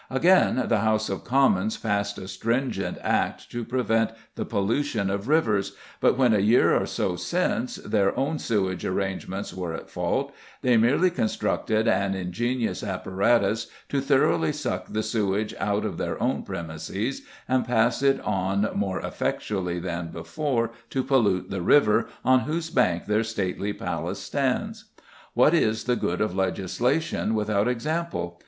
[0.09, 5.75] Again, the House of Commons passed a stringent Act to prevent the pollution of rivers,
[5.99, 10.33] but when, a year or so since, their own sewage arrangements were at fault,
[10.63, 16.41] they merely constructed an ingenious apparatus to thoroughly suck the sewage out of their own
[16.41, 22.71] premises and pass it on more effectually than before to pollute the river on whose
[22.71, 24.85] bank their stately palace stands.
[25.35, 28.39] What is the good of legislation without example?